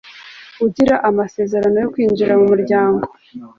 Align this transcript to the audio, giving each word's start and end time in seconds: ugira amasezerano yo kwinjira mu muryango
ugira 0.65 0.95
amasezerano 1.09 1.75
yo 1.83 1.89
kwinjira 1.93 2.33
mu 2.39 2.45
muryango 2.51 3.05